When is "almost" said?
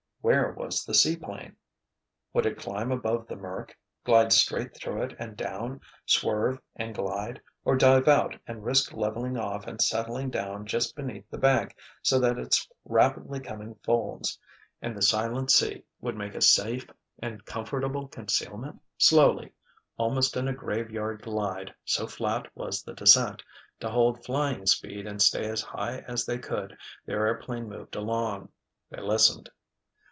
19.97-20.37